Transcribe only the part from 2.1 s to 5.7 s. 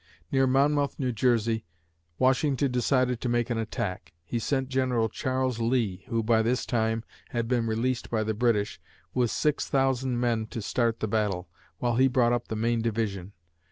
Washington decided to make an attack. He sent General Charles